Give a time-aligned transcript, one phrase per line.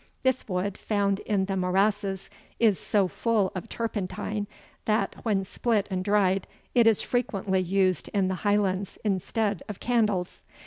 [0.23, 4.47] This wood, found in the morasses, is so full of turpentine,
[4.85, 10.41] that, when split and dried, it is frequently used in the Highlands instead of candles.